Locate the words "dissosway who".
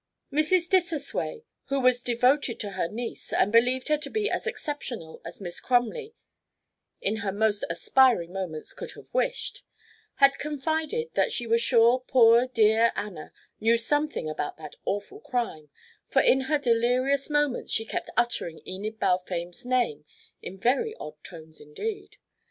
0.67-1.79